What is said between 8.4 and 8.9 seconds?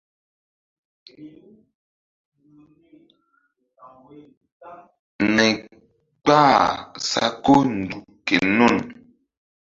nun.